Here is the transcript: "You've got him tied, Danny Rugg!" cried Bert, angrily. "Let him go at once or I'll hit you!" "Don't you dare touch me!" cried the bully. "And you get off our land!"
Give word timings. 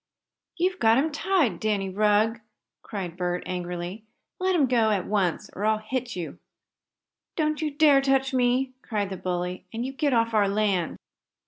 "You've 0.57 0.79
got 0.79 0.97
him 0.97 1.11
tied, 1.11 1.59
Danny 1.59 1.87
Rugg!" 1.87 2.39
cried 2.81 3.15
Bert, 3.15 3.43
angrily. 3.45 4.03
"Let 4.39 4.55
him 4.55 4.65
go 4.65 4.89
at 4.89 5.05
once 5.05 5.51
or 5.53 5.63
I'll 5.63 5.77
hit 5.77 6.15
you!" 6.15 6.39
"Don't 7.35 7.61
you 7.61 7.69
dare 7.69 8.01
touch 8.01 8.33
me!" 8.33 8.71
cried 8.81 9.11
the 9.11 9.15
bully. 9.17 9.63
"And 9.71 9.85
you 9.85 9.93
get 9.93 10.11
off 10.11 10.33
our 10.33 10.47
land!" 10.49 10.97